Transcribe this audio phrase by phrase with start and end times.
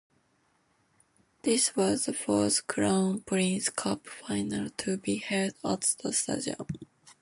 [1.43, 6.65] This was the fourth Crown Prince Cup final to be held at the stadium.